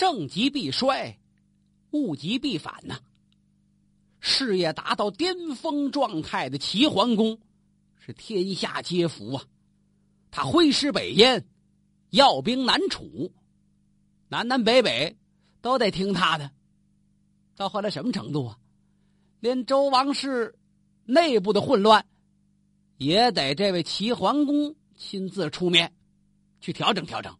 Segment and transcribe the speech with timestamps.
[0.00, 1.18] 盛极必衰，
[1.90, 3.00] 物极必反呐。
[4.18, 7.38] 事业达到巅峰状态的齐桓公，
[7.98, 9.44] 是天下皆服啊！
[10.30, 11.46] 他挥师北燕，
[12.08, 13.30] 要兵南楚，
[14.28, 15.18] 南南北北
[15.60, 16.50] 都得听他的。
[17.54, 18.58] 到后来什么程度啊？
[19.40, 20.58] 连周王室
[21.04, 22.06] 内部的混乱，
[22.96, 25.92] 也得这位齐桓公亲自出面
[26.58, 27.36] 去调整调整。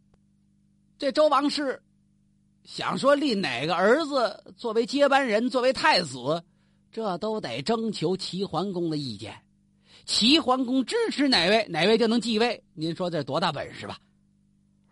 [0.99, 1.81] 这周王室
[2.63, 6.43] 想说立哪个儿子作为接班人，作为太子。
[6.91, 9.41] 这都得征求齐桓公的意见，
[10.05, 12.61] 齐桓公支持哪位，哪位就能继位。
[12.73, 13.97] 您说这多大本事吧？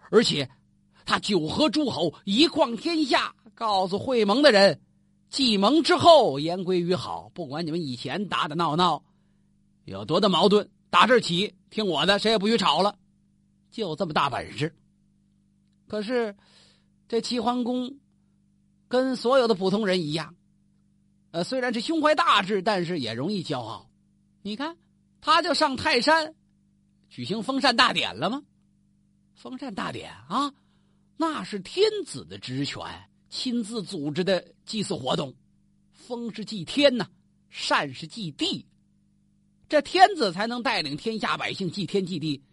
[0.09, 0.49] 而且，
[1.05, 4.79] 他九合诸侯，一匡天下，告诉会盟的人，
[5.29, 7.29] 继盟之后言归于好。
[7.33, 9.03] 不管你们以前打打闹闹，
[9.83, 12.95] 有多大矛盾，打这起听我的，谁也不许吵了。
[13.71, 14.73] 就这么大本事。
[15.85, 16.33] 可是，
[17.09, 17.99] 这齐桓公
[18.87, 20.35] 跟所有的普通人一样。
[21.31, 23.89] 呃，虽然是胸怀大志，但是也容易骄傲。
[24.43, 24.77] 你看，
[25.19, 26.35] 他就上泰山
[27.09, 28.43] 举行封禅大典了吗？
[29.33, 30.53] 封禅大典啊，
[31.17, 35.33] 那是天子的职权，亲自组织的祭祀活动。
[35.91, 37.07] 封是祭天呐，
[37.49, 38.67] 禅是祭地，
[39.67, 42.43] 这天子才能带领天下百姓祭天祭地。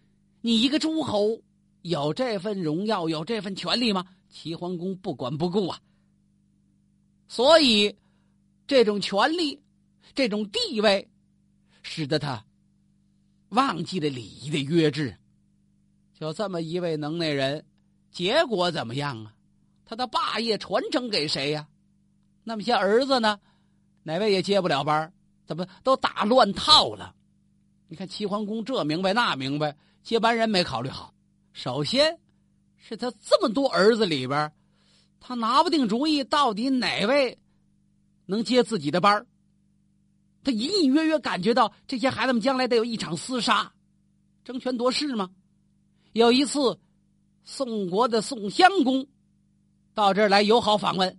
[0.40, 1.42] 你一个诸侯
[1.82, 4.06] 有这份荣耀，有这份权利吗？
[4.28, 5.80] 齐桓公不管不顾啊，
[7.28, 7.96] 所以。
[8.68, 9.62] 这种权利，
[10.12, 11.08] 这种地位，
[11.84, 12.44] 使得他
[13.50, 15.16] 忘记了礼仪的约制。
[16.18, 17.64] 就这么一位能耐人，
[18.10, 19.32] 结果怎么样啊？
[19.84, 21.68] 他的霸业传承给谁呀？
[22.42, 23.38] 那么些儿子呢？
[24.02, 25.12] 哪位也接不了班
[25.46, 27.14] 怎么都打乱套了？
[27.86, 31.14] 你看齐桓公这明白那明白，接班人没考虑好。
[31.52, 32.18] 首先，
[32.76, 34.52] 是他这么多儿子里边，
[35.20, 37.38] 他拿不定主意，到底哪位？
[38.26, 39.24] 能接自己的班
[40.42, 43.72] 他隐隐约约感觉到这些孩子们将来得有一场厮杀，
[44.44, 45.30] 争权夺势吗？
[46.12, 46.78] 有一次，
[47.44, 49.06] 宋国的宋襄公
[49.94, 51.18] 到这儿来友好访问，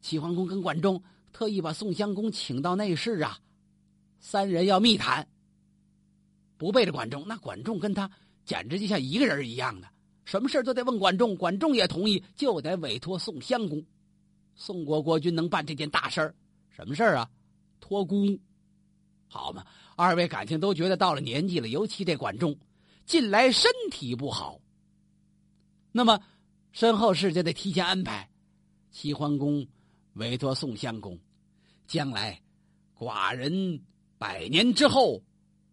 [0.00, 1.02] 齐桓公跟管仲
[1.32, 3.38] 特意把宋襄公请到内室啊，
[4.18, 5.26] 三人要密谈。
[6.56, 8.10] 不背着管仲，那管仲跟他
[8.44, 9.88] 简直就像一个人一样的，
[10.30, 13.84] 什么事都得问管仲，管仲也同意，就得委托宋襄公。
[14.54, 16.32] 宋国国君能办这件大事儿，
[16.68, 17.28] 什么事儿啊？
[17.80, 18.38] 托孤，
[19.26, 19.66] 好嘛？
[19.96, 22.56] 二位感情都觉得到了年纪了，尤其这管仲，
[23.04, 24.60] 近来身体不好。
[25.90, 26.22] 那么
[26.70, 28.30] 身后事就得提前安排。
[28.92, 29.66] 齐桓公
[30.12, 31.18] 委托宋襄公，
[31.88, 32.40] 将来
[32.96, 33.82] 寡人
[34.16, 35.24] 百年之后，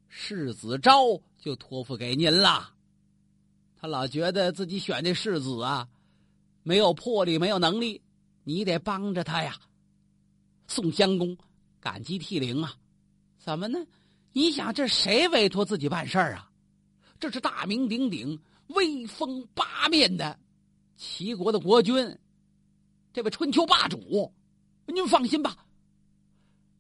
[0.07, 2.74] 世子昭就托付给您了。
[3.87, 5.87] 老觉得自己选的世子啊，
[6.63, 8.01] 没有魄力，没有能力。
[8.43, 9.57] 你得帮着他呀，
[10.67, 11.37] 宋襄公
[11.79, 12.75] 感激涕零啊！
[13.37, 13.79] 怎么呢？
[14.31, 16.49] 你想这谁委托自己办事儿啊？
[17.19, 20.39] 这是大名鼎鼎、威风八面的
[20.95, 22.17] 齐国的国君，
[23.11, 24.33] 这位春秋霸主。
[24.85, 25.65] 您放心吧，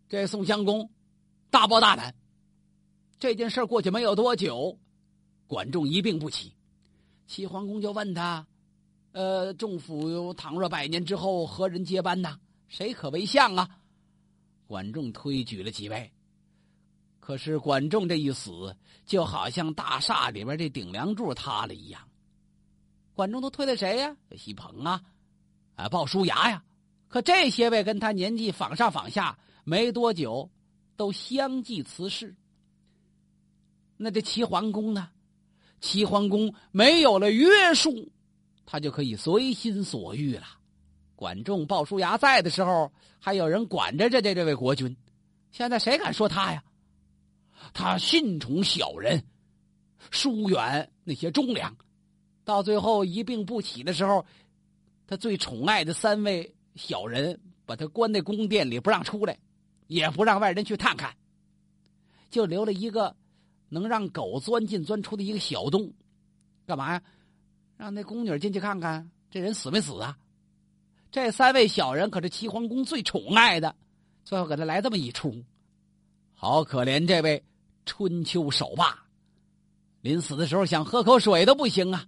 [0.07, 0.89] 这宋襄公
[1.49, 2.15] 大包大揽。
[3.19, 4.77] 这件事过去没有多久，
[5.47, 6.53] 管仲一病不起，
[7.27, 8.47] 齐桓公就问他。
[9.11, 12.39] 呃，仲府倘若百年之后何人接班呢？
[12.67, 13.67] 谁可为相啊？
[14.67, 16.11] 管仲推举了几位，
[17.19, 22.07] 可是管仲这一死，就好像大厦里边这顶梁柱塌了一样。
[23.15, 24.15] 管仲都推了谁呀？
[24.37, 25.01] 西鹏啊，
[25.75, 26.63] 啊，鲍叔牙呀。
[27.07, 30.51] 可这些位跟他年纪仿上仿下，没多久
[30.95, 32.35] 都相继辞世。
[33.95, 35.09] 那这齐桓公呢？
[35.79, 38.11] 齐桓公没有了约束。
[38.65, 40.43] 他就可以随心所欲了。
[41.15, 44.95] 管仲、鲍叔牙在的时候，还有人管着这这这位国君。
[45.51, 46.63] 现在谁敢说他呀？
[47.73, 49.23] 他信宠小人，
[50.11, 51.75] 疏远那些忠良。
[52.43, 54.25] 到最后一病不起的时候，
[55.07, 59.39] 他最宠爱的三位小人把他关在宫殿里，不让出来，
[59.87, 61.15] 也不让外人去探看，
[62.29, 63.15] 就留了一个
[63.69, 65.91] 能让狗钻进钻出的一个小洞，
[66.65, 67.01] 干嘛呀？
[67.77, 70.17] 让那宫女进去看看，这人死没死啊？
[71.11, 73.75] 这三位小人可是齐桓公最宠爱的，
[74.23, 75.43] 最后给他来这么一出，
[76.33, 77.43] 好可怜这位
[77.85, 79.05] 春秋首霸，
[80.01, 82.05] 临死的时候想喝口水都不行啊！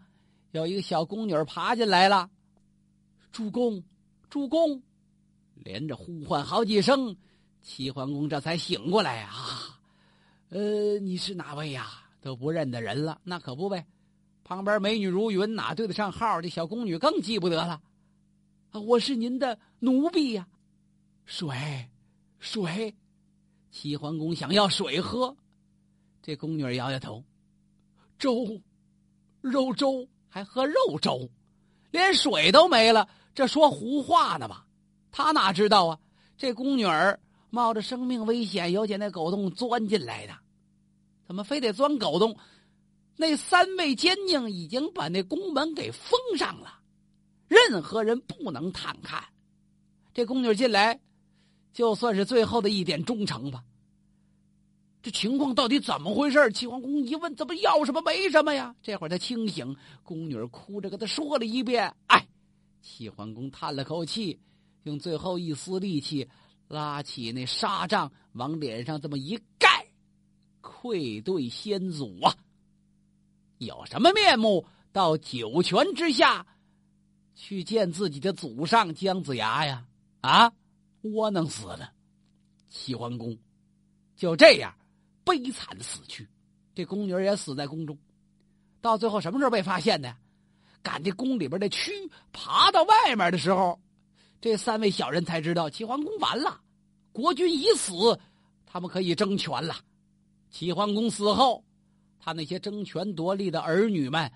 [0.51, 2.29] 有一个小宫女爬进来了，
[3.31, 3.83] 主公，
[4.29, 4.81] 主公，
[5.53, 7.15] 连着呼唤好几声，
[7.61, 9.68] 齐桓公这才醒过来啊！
[10.49, 11.87] 呃，你是哪位呀？
[12.21, 13.85] 都不认得人了，那可不呗。
[14.43, 16.41] 旁边美女如云，哪对得上号？
[16.41, 17.81] 这小宫女更记不得了。
[18.71, 20.47] 啊，我是您的奴婢呀。
[21.25, 21.89] 水，
[22.39, 22.95] 水，
[23.69, 25.37] 齐桓公想要水喝，
[26.23, 27.23] 这宫女摇摇头。
[28.17, 28.59] 粥，
[29.41, 31.29] 肉粥，还喝肉粥，
[31.91, 34.65] 连水都没了，这说胡话呢吧？
[35.11, 35.99] 他哪知道啊？
[36.35, 37.19] 这宫女儿
[37.49, 40.33] 冒着生命危险，由进那狗洞钻进来的，
[41.25, 42.37] 怎么非得钻狗洞？
[43.15, 46.79] 那三位奸佞已经把那宫门给封上了，
[47.47, 49.23] 任何人不能探看。
[50.13, 50.99] 这宫女进来，
[51.73, 53.63] 就算是最后的一点忠诚吧。
[55.01, 56.51] 这情况到底怎么回事？
[56.51, 58.75] 齐桓公一问，怎么要什么没什么呀？
[58.81, 61.93] 这会儿他清醒，宫女哭着跟他说了一遍。
[62.07, 62.27] 哎，
[62.81, 64.39] 齐桓公叹了口气，
[64.83, 66.27] 用最后一丝力气
[66.69, 69.87] 拉起那纱帐，往脸上这么一盖，
[70.61, 72.35] 愧对先祖啊！
[73.57, 76.45] 有什么面目到九泉之下
[77.33, 79.87] 去见自己的祖上姜子牙呀？
[80.21, 80.53] 啊，
[81.01, 81.91] 窝囊死了！
[82.69, 83.35] 齐桓公
[84.15, 84.75] 就这样
[85.23, 86.29] 悲惨的死去，
[86.75, 87.97] 这宫女也死在宫中。
[88.79, 90.15] 到最后什么时候被发现的？
[90.83, 93.81] 赶这宫里边的蛆爬到外面的时候，
[94.41, 96.61] 这三位小人才知道齐桓公完了，
[97.11, 98.19] 国君已死，
[98.65, 99.75] 他们可以争权了。
[100.49, 101.63] 齐桓公死后。
[102.21, 104.29] 他那些争权夺利的儿女们，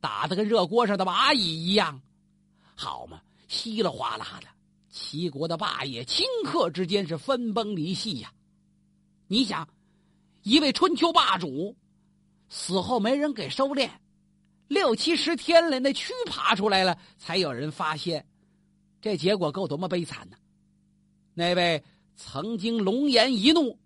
[0.00, 2.00] 打得跟热锅上的蚂蚁一样，
[2.76, 4.46] 好嘛，稀里哗啦的，
[4.88, 8.32] 齐国的霸业顷刻之间是分崩离析呀！
[9.26, 9.68] 你想，
[10.44, 11.74] 一位春秋霸主
[12.48, 13.90] 死后没人给收敛，
[14.68, 18.24] 六七十天了，那蛆爬出来了，才有人发现，
[19.04, 20.36] 这结果够多么悲惨呢？
[21.34, 21.84] 那位
[22.16, 23.78] 曾经龙颜一怒。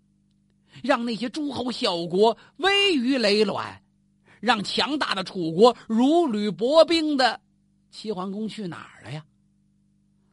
[0.81, 3.81] 让那些诸侯小国危于累卵，
[4.39, 7.41] 让强大的楚国如履薄冰的
[7.91, 9.25] 齐桓公去哪儿了呀？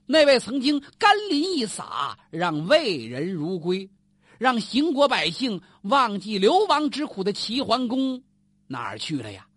[0.07, 3.91] 那位曾经甘霖一洒，让魏人如归，
[4.39, 8.23] 让秦国百姓忘记流亡之苦的齐桓公
[8.69, 9.49] 哪儿去了呀？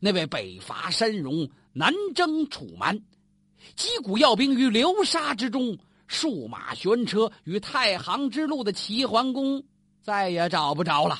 [0.00, 2.98] 那位北伐山戎、南征楚蛮、
[3.74, 5.76] 击鼓要兵于流沙之中、
[6.06, 9.64] 数马悬车于太行之路的齐桓公。
[10.02, 11.18] 再也找不着了。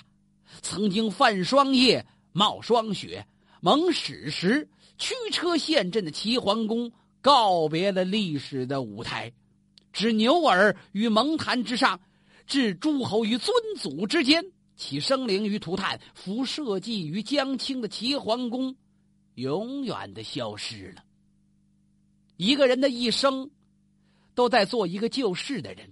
[0.63, 3.27] 曾经泛霜叶、冒霜雪、
[3.61, 9.33] 蒙史实、驱车陷阵的齐桓公，告别了历史的舞台，
[9.93, 12.01] 置牛耳于蒙坛之上，
[12.47, 14.45] 置诸侯于尊祖之间，
[14.77, 18.77] 起生灵于涂炭，服社稷于江青的齐桓公，
[19.35, 21.03] 永远的消失了。
[22.37, 23.51] 一个人的一生，
[24.35, 25.91] 都在做一个救世的人。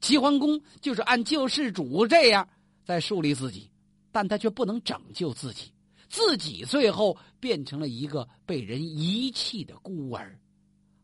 [0.00, 2.48] 齐桓公就是按救世主这样
[2.84, 3.70] 在树立自己，
[4.12, 5.72] 但他却不能拯救自己，
[6.08, 10.38] 自己最后变成了一个被人遗弃的孤儿，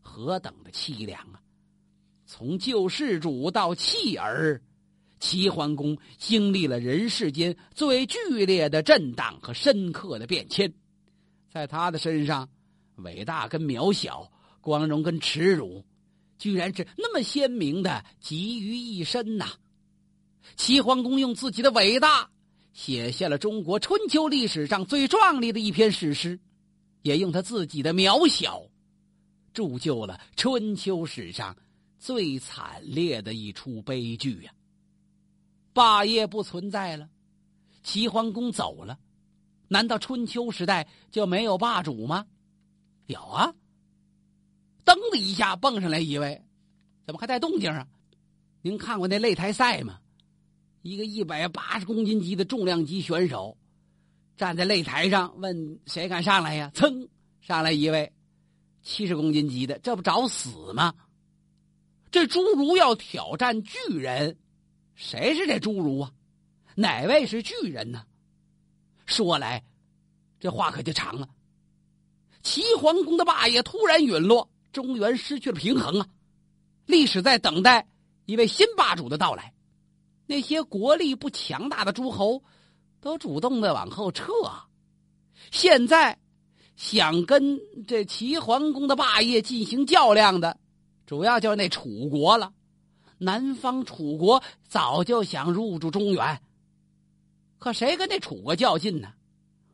[0.01, 1.41] 何等的凄凉啊！
[2.25, 4.61] 从救世主到弃儿，
[5.19, 10.73] 齐桓公经历了人世间最剧烈的震荡和深刻的变迁，
[11.51, 12.49] 在他的身上，
[12.97, 14.31] 伟大跟渺小，
[14.61, 15.83] 光荣跟耻辱。
[16.39, 19.53] 居然是那么鲜明的集于一身呐！
[20.57, 22.29] 齐桓公用自己的伟大
[22.73, 26.37] 写下了中国春秋历史上最壮丽的一篇史诗，
[27.01, 28.61] 也用他自己的渺小
[29.53, 31.55] 铸就了春秋史上
[31.97, 34.51] 最惨烈的一出悲剧呀！
[35.71, 37.07] 霸业不存在了，
[37.83, 38.99] 齐桓公走了，
[39.69, 42.25] 难道春秋时代就没有霸主吗？
[43.05, 43.53] 有啊。
[44.85, 46.43] 噔的一下蹦上来一位，
[47.05, 47.87] 怎么还带动静啊？
[48.61, 49.99] 您看过那擂台赛吗？
[50.81, 53.57] 一个一百八十公斤级的重量级选手
[54.35, 56.71] 站在擂台上，问谁敢上来呀？
[56.73, 57.07] 噌，
[57.41, 58.11] 上来一位
[58.81, 60.93] 七十公斤级的，这不找死吗？
[62.11, 64.37] 这侏儒要挑战巨人，
[64.95, 66.11] 谁是这侏儒啊？
[66.75, 68.05] 哪位是巨人呢？
[69.05, 69.63] 说来，
[70.39, 71.29] 这话可就长了。
[72.43, 74.47] 齐桓公的霸业突然陨落。
[74.71, 76.07] 中原失去了平衡啊！
[76.87, 77.87] 历史在等待
[78.25, 79.53] 一位新霸主的到来。
[80.25, 82.43] 那些国力不强大的诸侯
[82.99, 84.25] 都主动的往后撤。
[85.51, 86.17] 现在
[86.75, 90.57] 想跟这齐桓公的霸业进行较量的，
[91.05, 92.51] 主要就是那楚国了。
[93.19, 96.41] 南方楚国早就想入驻中原，
[97.59, 99.13] 可谁跟那楚国较劲呢？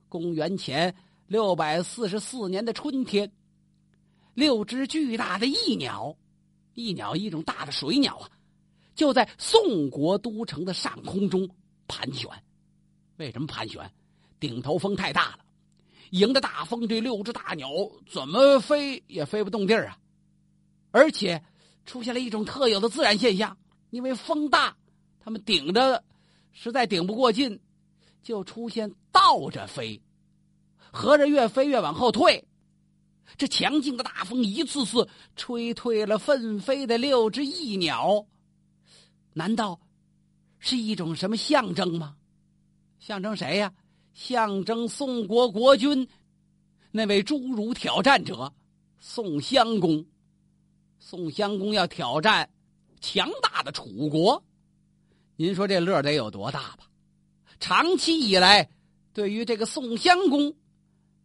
[0.09, 0.93] 公元前
[1.29, 3.31] 六百四十四年的春天。
[4.33, 6.17] 六只巨大的翼鸟，
[6.73, 8.29] 翼鸟一种大的水鸟啊，
[8.95, 11.47] 就在宋国都城的上空中
[11.87, 12.27] 盘旋。
[13.17, 13.91] 为什么盘旋？
[14.39, 15.39] 顶头风太大了，
[16.09, 17.69] 迎着大风，这六只大鸟
[18.09, 19.99] 怎么飞也飞不动地儿啊！
[20.89, 21.43] 而且
[21.85, 23.55] 出现了一种特有的自然现象，
[23.91, 24.75] 因为风大，
[25.19, 26.03] 他们顶着
[26.53, 27.59] 实在顶不过劲，
[28.23, 30.01] 就出现倒着飞，
[30.91, 32.45] 合着越飞越往后退。
[33.37, 38.25] 这强劲的大风一次次吹退了奋飞的六只翼鸟，
[39.33, 39.79] 难道
[40.57, 42.15] 是一种什么象征吗？
[42.99, 43.71] 象征谁呀？
[44.13, 46.07] 象征宋国国君
[46.91, 48.51] 那位侏儒挑战者
[48.99, 50.05] 宋襄公。
[50.97, 52.49] 宋襄公要挑战
[52.99, 54.43] 强大的楚国，
[55.37, 56.89] 您说这乐得有多大吧？
[57.59, 58.69] 长期以来，
[59.13, 60.53] 对于这个宋襄公，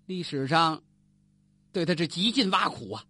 [0.07, 0.83] 历史上。
[1.73, 3.05] 对他是极尽挖苦啊！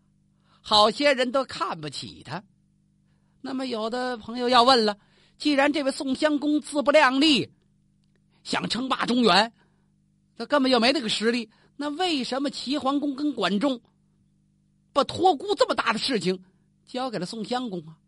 [0.63, 2.43] 好些人都看不起他。
[3.43, 4.97] 那么有的朋友要问了：
[5.37, 7.53] 既然这位宋襄公自不量力，
[8.43, 9.53] 想称霸中原，
[10.39, 13.83] 他根本就没那个实力，那为什么齐桓公跟管仲
[14.95, 16.43] 把托孤这么大的事情
[16.87, 17.99] 交给了宋襄公啊？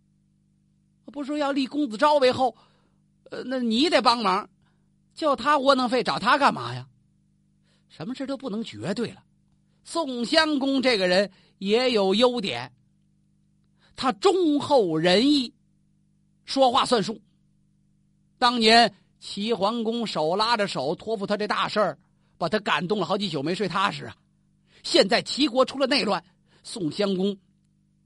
[1.12, 2.56] 不说要立公子昭为后，
[3.30, 4.48] 呃，那你得帮忙，
[5.14, 6.88] 就他窝囊废，找他干嘛呀？
[7.88, 9.22] 什么事都不能绝对了。
[9.84, 12.72] 宋襄公这个人也有优点，
[13.94, 15.52] 他忠厚仁义，
[16.44, 17.20] 说话算数。
[18.38, 21.98] 当年齐桓公手拉着手托付他这大事儿，
[22.36, 24.16] 把他感动了好几宿没睡踏实啊。
[24.82, 26.22] 现在齐国出了内乱，
[26.62, 27.36] 宋襄公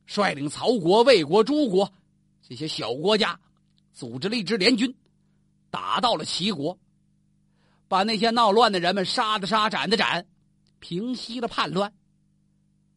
[0.06, 1.90] 率领曹国、魏国、诸国
[2.46, 3.38] 这些小国家，
[3.92, 4.94] 组织了一支联军，
[5.70, 6.78] 打到了齐国，
[7.90, 10.24] 把那些闹乱的人们杀的杀，斩的斩。
[10.78, 11.92] 平息了叛乱，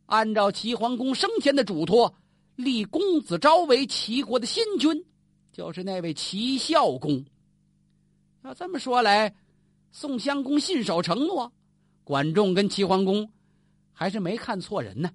[0.05, 2.13] 按照齐桓公生前的嘱托，
[2.55, 5.03] 立公子昭为齐国的新君，
[5.51, 7.25] 就是那位齐孝公。
[8.43, 9.33] 要这么说来，
[9.91, 11.51] 宋襄公信守承诺，
[12.03, 13.27] 管仲跟齐桓公
[13.93, 15.09] 还是没看错人呢。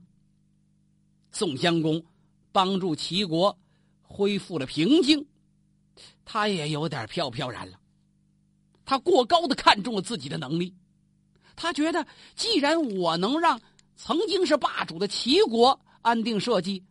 [1.31, 2.05] 宋襄公
[2.51, 3.57] 帮助齐国
[4.03, 5.25] 恢复了平静，
[6.25, 7.79] 他也有点飘飘然了，
[8.89, 10.75] 他过高的看重了自己的能力。
[11.55, 13.61] 他觉得，既然我能让
[13.97, 16.83] 曾经是霸主的齐国安定社稷，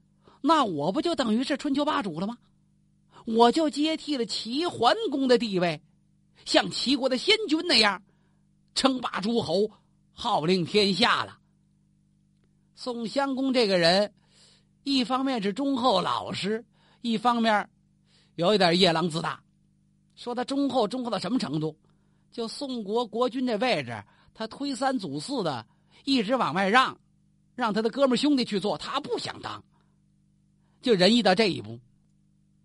[0.42, 2.38] 那我不就等于是春秋霸主了吗？
[3.26, 5.82] 我就接替了齐桓公的地位，
[6.46, 8.04] 像齐国的先君那样，
[8.76, 9.72] 称霸诸侯，
[10.14, 11.40] 号令天下了。
[12.76, 14.14] 宋襄公这个人，
[14.84, 16.64] 一方面是忠厚老实，
[17.02, 17.68] 一方面
[18.36, 19.42] 有一点夜郎自大。
[20.16, 21.76] 说他忠厚，忠厚到什么程度？
[22.32, 24.04] 就宋国国君这位置。
[24.34, 25.66] 他推三阻四的，
[26.06, 27.00] 一直往外让，
[27.56, 29.64] 让他的哥们兄弟去做，他不想当。
[30.80, 31.80] 就仁义到这一步，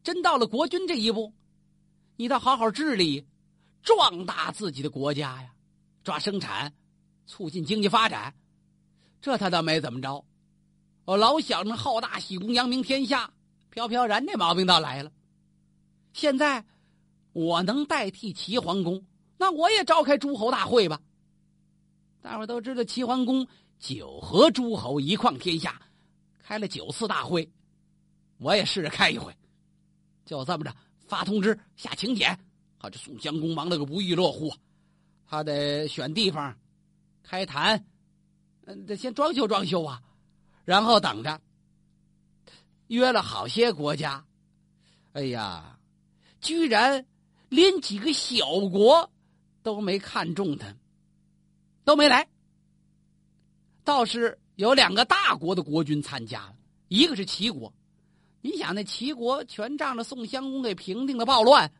[0.04, 1.32] 真到了国君这一步，
[2.16, 3.26] 你倒好好治理，
[3.82, 5.50] 壮大自己的国家呀，
[6.04, 6.74] 抓生产，
[7.24, 8.34] 促进经济发展，
[9.22, 10.22] 这他倒没怎么着。
[11.06, 13.32] 我老想着好大喜功，扬名天下，
[13.70, 15.10] 飘飘然这毛病倒来了。
[16.12, 16.66] 现在
[17.32, 19.02] 我能代替齐桓公，
[19.42, 21.00] 那我也召开诸侯大会吧。
[22.20, 23.44] 大伙都知道，齐桓公
[23.80, 25.82] 九合诸侯，一匡天下，
[26.38, 27.50] 开了九次大会。
[28.38, 29.36] 我也试着开一回，
[30.24, 30.72] 就这么着
[31.08, 32.38] 发通知、下请柬。
[32.78, 34.54] 好，这宋襄公忙了个不亦乐乎，
[35.26, 36.56] 他得选地方
[37.24, 37.84] 开坛，
[38.66, 40.00] 嗯，得先装修装修啊，
[40.64, 41.40] 然后等着。
[42.86, 44.24] 约了好些国家，
[45.14, 45.76] 哎呀，
[46.40, 47.04] 居然
[47.48, 49.10] 连几个小国
[49.62, 50.74] 都没看中他。
[51.84, 52.28] 都没来，
[53.82, 56.54] 倒是有两个大国的国君参加了，
[56.86, 57.74] 一个是齐国，
[58.40, 61.72] 你想那齐国全仗着宋襄公给平定了暴乱，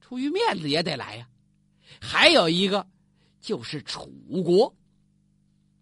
[0.00, 1.28] 出于面子也得来呀。
[2.00, 2.84] 还有一个
[3.40, 4.10] 就是楚
[4.44, 4.74] 国，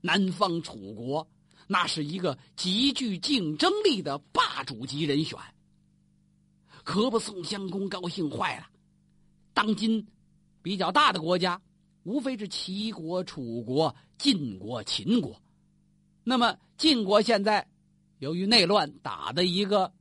[0.03, 1.27] 南方楚国
[1.67, 5.39] 那是一个极具竞争力的霸主级人选，
[6.85, 8.67] 可把宋襄公高兴坏了。
[9.55, 10.07] 当今
[10.65, 11.61] 比较大的国家。
[12.05, 15.41] 无非是齐国、楚国、晋国、秦国。
[16.23, 17.67] 那么晋国现在
[18.19, 19.93] 由于内乱打的一个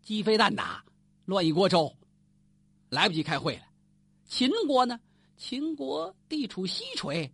[0.00, 0.84] 鸡飞蛋打，
[1.24, 1.96] 乱一锅粥，
[2.88, 3.62] 来不及开会了。
[4.26, 4.98] 秦国呢？
[5.36, 7.30] 秦国地处西陲，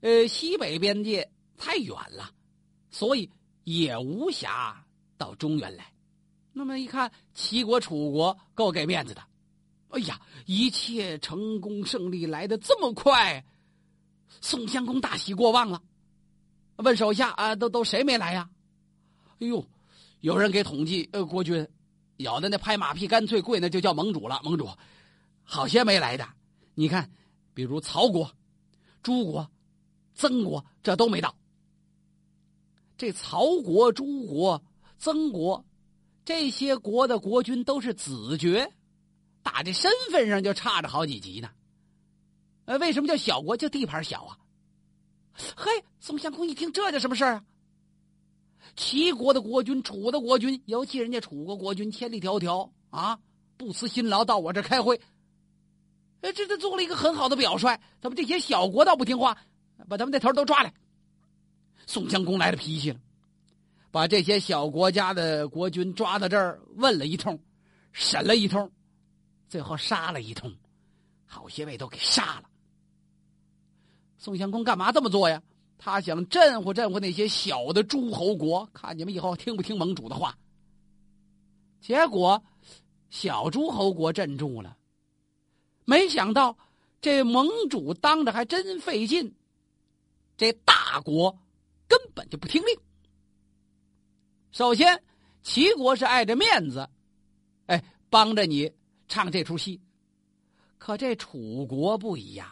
[0.00, 2.30] 呃，西北边界太远了，
[2.90, 3.30] 所以
[3.64, 4.74] 也无暇
[5.18, 5.92] 到中原来。
[6.52, 9.22] 那么一看，齐国、楚国够给面子的。
[9.92, 13.44] 哎呀，一切成功胜利来的这么快，
[14.40, 15.82] 宋襄公大喜过望了，
[16.76, 18.48] 问手下啊，都都谁没来呀？
[19.38, 19.64] 哎呦，
[20.20, 21.68] 有人给统计，呃，国君，
[22.16, 24.68] 有的那拍马屁干脆跪那就叫盟主了，盟主，
[25.42, 26.26] 好些没来的。
[26.74, 27.10] 你看，
[27.52, 28.32] 比如曹国、
[29.02, 29.50] 朱国、
[30.14, 31.34] 曾国，这都没到。
[32.96, 34.62] 这曹国、朱国、
[34.96, 35.62] 曾国，
[36.24, 38.72] 这些国的国君都是子爵，
[39.42, 41.50] 打这身份上就差着好几级呢。
[42.64, 43.56] 呃，为什么叫小国？
[43.56, 44.38] 就地盘小啊。
[45.56, 47.44] 嘿，宋襄公一听，这叫什么事儿啊？
[48.76, 53.18] 齐国的国君，楚的国君，尤其人家楚国国君，千里迢迢啊，
[53.56, 55.00] 不辞辛劳到我这开会。
[56.20, 57.78] 哎，这这做了一个很好的表率。
[58.00, 59.36] 怎么这些小国倒不听话？
[59.88, 60.72] 把他们那头都抓来。
[61.86, 63.00] 宋襄公来了脾气了，
[63.90, 67.42] 把这些小国家的国君抓到这儿，问了一通，
[67.90, 68.70] 审了一通，
[69.52, 70.50] 最后杀了一通，
[71.26, 72.48] 好些位都给杀了。
[74.16, 75.42] 宋襄公干嘛这么做呀？
[75.76, 80.38] 他想镇唬镇唬那些小的诸侯国，看你们以后听不听盟主的话。
[81.82, 82.42] 结果，
[83.10, 84.74] 小诸侯国镇住了，
[85.84, 86.56] 没想到
[87.02, 89.34] 这盟主当着还真费劲。
[90.38, 91.38] 这大国
[91.86, 92.74] 根本就不听令。
[94.50, 95.04] 首先，
[95.42, 96.88] 齐国是碍着面子，
[97.66, 98.72] 哎，帮着你
[99.12, 99.78] 唱这出戏。
[100.78, 102.48] 可这楚国不一样，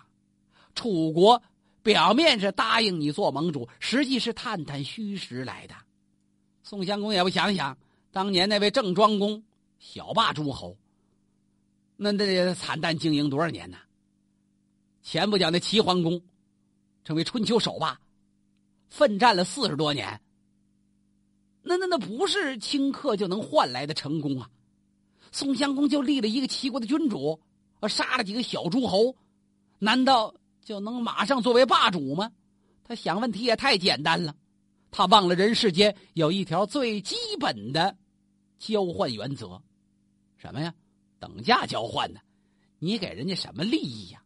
[0.75, 1.43] 楚国。
[1.83, 5.75] 表面是答应你做盟主，实际是探探虚实来的。
[6.63, 7.79] 宋襄公也不想想，
[8.13, 9.43] 当年那位郑庄公
[9.79, 10.77] 小霸诸侯，
[11.97, 13.79] 那那惨淡经营多少年呢？
[15.03, 16.21] 前不讲那齐桓公
[17.03, 17.99] 成为春秋首霸，
[18.91, 20.21] 奋战了四十多年。
[21.63, 24.51] 那那那不是顷刻就能换来的成功啊！
[25.33, 27.41] 宋襄公就立了一个齐国的君主，
[27.89, 29.15] 杀了几个小诸侯，
[29.79, 30.35] 难道？
[30.63, 32.31] 就能马上作为霸主吗？
[32.85, 34.37] 他想问题也太简单了，
[34.91, 37.97] 他忘了人世间有一条最基本的
[38.59, 39.61] 交换原则，
[40.37, 40.73] 什么呀？
[41.19, 42.21] 等价交换呢？
[42.79, 44.23] 你给人家什么利益呀？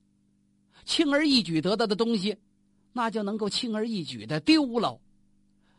[0.85, 2.37] 轻而易举得到的东西，
[2.93, 5.01] 那就能够轻而易举的丢喽。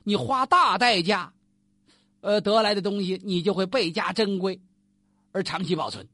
[0.03, 1.33] 你花大代价，
[2.21, 4.59] 呃，得来的东西，你就会倍加珍贵，
[5.35, 6.07] 而长期保存。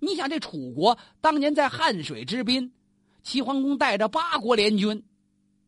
[0.00, 2.70] 你想，这楚国当年在汉水之滨。
[3.22, 5.02] 齐桓公带着八国联军，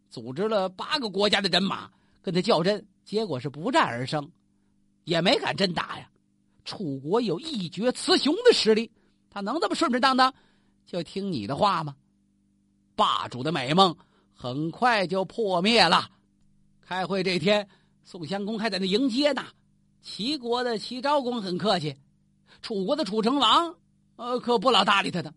[0.08, 1.90] 组织了八个国家的人马
[2.22, 4.30] 跟他较真，结果是不战而胜，
[5.04, 6.08] 也没敢真打呀。
[6.64, 8.90] 楚国有一决雌雄的实力，
[9.30, 10.32] 他能这么顺顺当当
[10.86, 11.96] 就听你的话吗？
[12.94, 13.96] 霸主的美梦
[14.32, 16.10] 很快就破灭了。
[16.80, 17.68] 开会这天，
[18.04, 19.44] 宋襄公还在那迎接呢。
[20.00, 21.94] 齐国的齐昭公很客气，
[22.62, 23.74] 楚国的楚成王
[24.16, 25.32] 呃可不老搭理他的。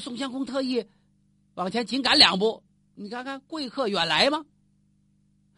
[0.00, 0.84] 宋襄公特意
[1.54, 2.62] 往前紧赶两步，
[2.94, 4.44] 你看看贵客远来吗？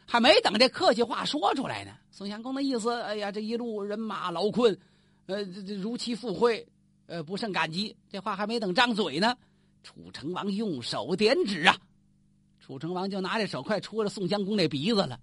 [0.07, 4.79] 还没等这客气话说出来呢，宋襄公的意思，哎呀，这一路人马劳困，
[5.27, 6.67] 呃，这这如期赴会，
[7.07, 7.95] 呃，不胜感激。
[8.09, 9.37] 这话还没等张嘴呢，
[9.83, 11.77] 楚成王用手点指啊，
[12.59, 15.21] 楚成王就拿这手快戳着宋襄公那鼻子了。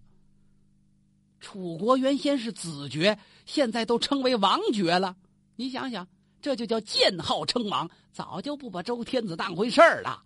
[1.39, 5.15] 楚国原先是子爵，现在都称为王爵了，
[5.55, 6.07] 你想想。
[6.41, 10.21] 这就叫建号称王，早就不把周天子当回事儿了。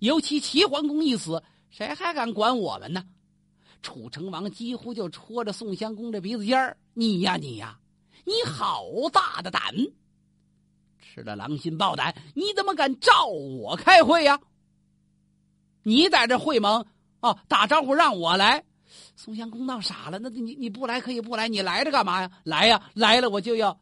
[0.00, 3.06] 尤其齐桓公一死，谁还敢管我们呢？
[3.80, 7.78] 楚成王几乎就戳着宋襄公这鼻子尖儿：“你呀，你呀，
[8.26, 9.74] 你好大的胆！
[11.00, 14.38] 吃了狼心豹胆，你怎么敢召我开会呀？
[15.84, 16.84] 你在这会盟
[17.20, 18.62] 哦，打招呼让我来。
[19.16, 22.30] 宋襄公闹傻了，那你你不来可以不来，你来着干嘛呀？
[22.44, 23.78] 来呀，来了我就要。”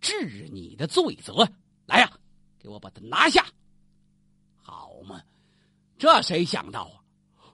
[0.00, 1.46] 治你的罪责，
[1.84, 2.10] 来呀，
[2.58, 3.44] 给我把他拿下！
[4.56, 5.20] 好嘛，
[5.98, 6.96] 这谁想到啊？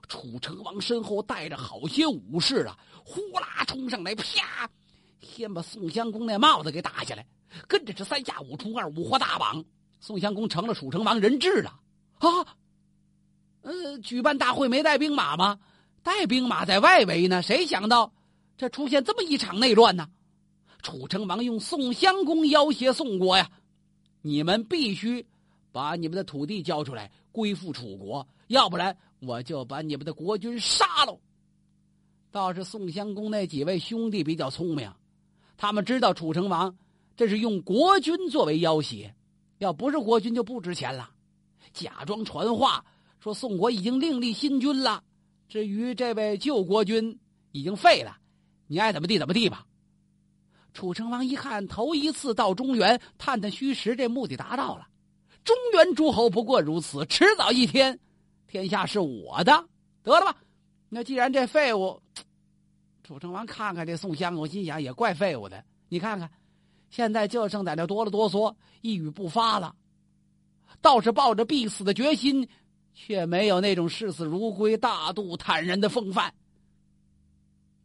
[0.07, 4.23] 楚成王身后带着好些武士啊，呼啦冲上来，啪，
[5.19, 7.27] 先把宋襄公那帽子给打下来，
[7.67, 9.65] 跟着是三下五除二，五花大绑，
[9.99, 11.77] 宋襄公成了楚成王人质了
[12.19, 12.29] 啊！
[13.63, 15.59] 呃，举办大会没带兵马吗？
[16.07, 18.13] 带兵马在外围呢，谁想到
[18.55, 20.07] 这出现这么一场内乱呢？
[20.81, 23.51] 楚成王用宋襄公要挟宋国呀，
[24.21, 25.27] 你们必须
[25.73, 31.19] 把你们的土地交出来，归附楚国，要不然我就把你们的国君杀了。
[32.31, 34.89] 倒是宋襄公那几位兄弟比较聪明，
[35.57, 36.73] 他们知道楚成王
[37.17, 39.13] 这是用国君作为要挟，
[39.57, 41.09] 要不是国君就不值钱了，
[41.73, 42.85] 假装传话
[43.19, 45.03] 说宋国已经另立新君了，
[45.47, 47.19] 至于这位旧国君
[47.51, 48.17] 已经废了，
[48.67, 49.65] 你爱怎么地怎么地吧。
[50.73, 54.87] 楚成王一看，头一次到中原探探虚实，这目的达到了。
[55.43, 57.97] 中原诸侯不过如此，迟早一天，
[58.45, 59.67] 天下是我的，
[60.03, 60.35] 得了吧？
[60.89, 62.01] 那既然这废物，
[63.03, 65.63] 楚成王看看这宋襄公，心想也怪废物的。
[65.87, 66.29] 你看看，
[66.89, 69.73] 现在就剩在那哆了哆嗦，一语不发了，
[70.81, 72.47] 倒是抱着必死的决心，
[72.99, 76.33] 却没有那种视死如归、大度坦然的风范。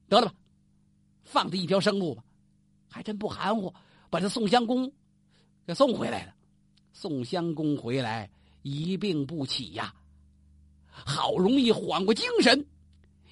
[0.08, 0.34] 得了吧，
[1.22, 2.24] 放他一条生路吧。
[2.88, 3.72] 还真不含糊，
[4.08, 4.90] 把这宋襄公
[5.66, 6.34] 给送回来了。
[6.94, 8.30] 宋襄公回来
[8.62, 9.94] 一病不起呀，
[10.86, 12.66] 好容易缓过精神，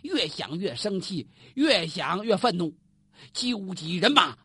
[0.03, 2.75] 越想越生气，越想越愤怒，
[3.33, 4.37] 纠集人马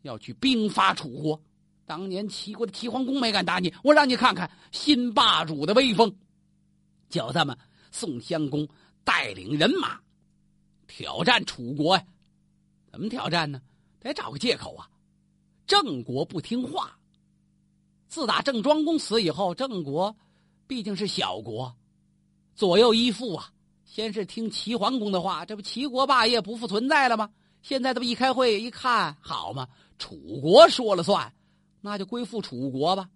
[0.00, 1.42] 要去兵发楚国。
[1.84, 6.14] 当年齐国的齐桓公没敢打你，我让你看看新霸主的威风。
[7.08, 7.56] 叫他们
[7.90, 8.68] 宋襄公
[9.04, 10.00] 带领人马
[10.86, 12.04] 挑战楚国呀？
[12.90, 13.60] 怎么挑战呢？
[14.00, 14.88] 得找个借口啊！
[15.66, 16.98] 郑国不听话。
[18.06, 20.14] 自打郑庄公死以后，郑国
[20.66, 21.74] 毕竟是小国，
[22.54, 23.50] 左右依附啊。
[23.84, 27.30] 先是听齐桓公的话，这不齐国霸业不复存在了吗？
[27.62, 31.32] 现在这不一开会一看，好嘛，楚国说了算。
[31.80, 33.08] 那就归附楚国吧。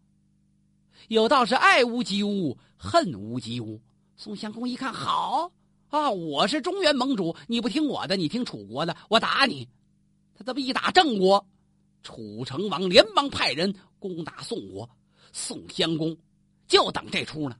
[1.06, 3.80] 有道是爱屋及乌，恨屋及乌。
[4.16, 5.50] 宋襄公一看，好
[5.88, 9.66] 啊，我是中原盟主，你不听我的，你听楚国的，我打你。
[10.34, 11.46] 他这么一打郑国，
[12.02, 14.88] 楚成王连忙派人攻打宋国。
[15.32, 16.16] 宋襄公
[16.66, 17.56] 就等这出呢，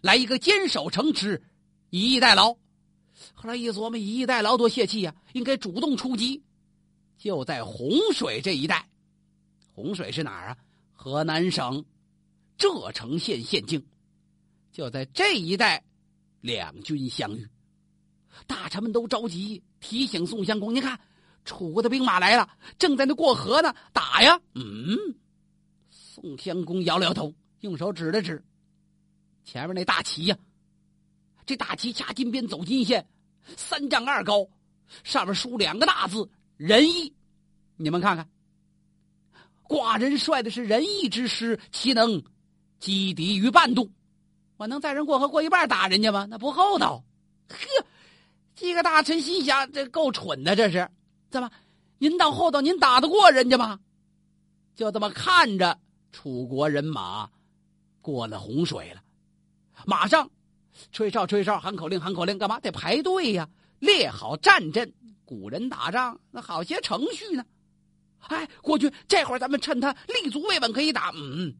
[0.00, 1.42] 来一个坚守城池，
[1.90, 2.52] 以逸待劳。
[3.32, 6.42] 后来一琢磨，以逸待劳多泄气呀，应该主动出击。
[7.16, 8.86] 就在洪水这一带。
[9.72, 10.56] 洪水是哪儿啊？
[10.92, 11.84] 河南省
[12.58, 13.84] 柘城县县境，
[14.72, 15.84] 就在这一带，
[16.40, 17.46] 两军相遇。
[18.46, 21.00] 大臣们都着急，提醒宋襄公：“你看，
[21.44, 24.96] 楚国的兵马来了，正在那过河呢，打呀！”嗯，
[25.90, 28.44] 宋襄公摇了摇头，用手指了指
[29.44, 30.36] 前面那大旗呀。
[31.44, 33.08] 这大旗掐金边走金线，
[33.56, 34.48] 三丈二高，
[35.04, 37.14] 上面书两个大字“仁义”。
[37.76, 38.28] 你们看看。
[39.68, 42.22] 寡人率的是仁义之师，岂能
[42.86, 43.90] 击敌于半渡？
[44.56, 46.24] 我能载人过河过一半打人家吗？
[46.30, 47.02] 那不厚道！
[47.48, 47.56] 呵，
[48.54, 50.88] 几个大臣心想：这够蠢的，这是
[51.28, 51.50] 怎么？
[51.98, 53.80] 您到后头，您打得过人家吗？
[54.76, 55.80] 就这么看着
[56.12, 57.28] 楚国人马
[58.00, 59.02] 过了洪水了，
[59.84, 60.30] 马上
[60.92, 62.60] 吹哨吹哨，喊口令喊口令，干嘛？
[62.60, 63.48] 得排队呀，
[63.80, 64.94] 列好战阵。
[65.24, 67.44] 古人打仗那好些程序呢。
[68.28, 71.10] 哎，国君，这会儿咱们趁他立足未稳可以打。
[71.16, 71.52] 嗯，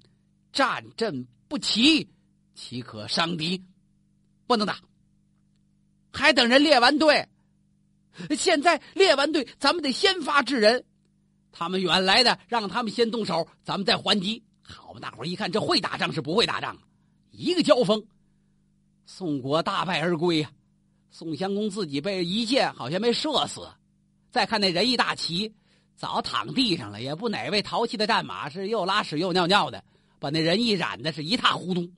[0.56, 2.08] 战阵不齐，
[2.54, 3.62] 岂可伤敌？
[4.46, 4.78] 不能打，
[6.10, 7.28] 还等人列完队。
[8.38, 10.82] 现在列完队，咱们得先发制人。
[11.52, 14.42] 他们远来的，让他们先动手，咱们再还击。
[14.62, 16.78] 好嘛，大伙一看，这会打仗是不会打仗，
[17.32, 18.02] 一个交锋，
[19.04, 20.50] 宋国大败而归呀。
[21.10, 23.68] 宋襄公自己被一箭好像没射死。
[24.30, 25.54] 再看那仁义大旗。
[25.96, 29.82] 早躺地上了，也不哪位淘气的战马是又拉屎又尿尿的，
[30.18, 31.90] 把那人一染的是一塌糊涂。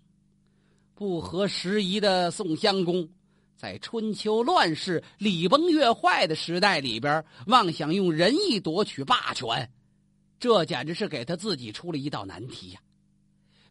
[0.95, 3.09] 不合时宜的宋襄公，
[3.57, 9.71] 在春秋乱世、礼崩乐坏的时代里边，妄想用仁义夺取霸权，
[10.41, 12.81] 这简直是给他自己出了一道难题呀！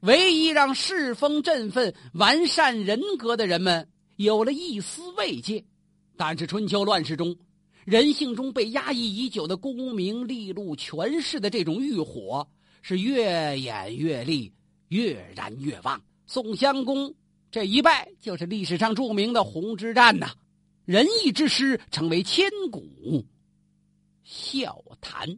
[0.01, 5.65] 唯一让世风振奋、完善人格的人们有了一丝慰藉，
[6.15, 7.35] 但是春秋乱世中。
[7.83, 12.45] 人性中被压抑已久的功名利禄、权势的这种欲火，
[12.81, 14.51] 是越演越烈，
[14.89, 16.01] 越燃越旺。
[16.25, 17.13] 宋襄公
[17.49, 20.31] 这一败，就是历史上著名的红之战呐，
[20.85, 23.25] 仁义之师成为千古
[24.23, 25.37] 笑谈。